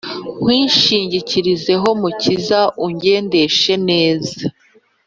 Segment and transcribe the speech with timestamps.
[0.41, 4.43] Nkwishingikirizeho mukiza ungendeshe neza